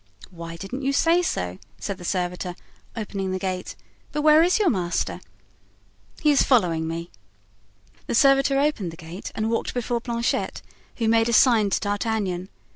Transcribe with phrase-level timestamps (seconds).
[0.31, 2.55] "Why didn't you say so?" said the servitor,
[2.95, 3.75] opening the gate.
[4.11, 5.19] "But where is your master?"
[6.23, 7.11] "He is following me."
[8.07, 10.63] The servitor opened the gate and walked before Planchet,
[10.95, 12.49] who made a sign to D'Artagnan.